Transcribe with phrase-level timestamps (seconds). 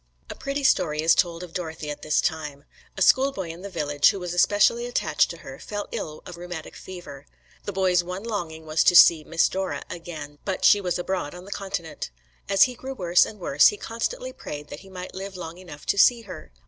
[0.31, 2.63] A pretty story is told of Dorothy at this time.
[2.97, 6.75] A schoolboy in the village, who was especially attached to her, fell ill of rheumatic
[6.75, 7.27] fever.
[7.65, 11.45] The boy's one longing was to see "Miss Dora" again, but she was abroad on
[11.45, 12.09] the Continent.
[12.49, 15.85] As he grew worse and worse, he constantly prayed that he might live long enough
[15.85, 16.51] to see her.